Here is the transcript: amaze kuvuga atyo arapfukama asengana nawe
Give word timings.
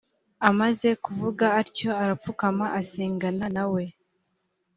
amaze 0.49 0.89
kuvuga 1.03 1.45
atyo 1.61 1.89
arapfukama 2.03 2.65
asengana 2.79 3.45
nawe 3.55 3.83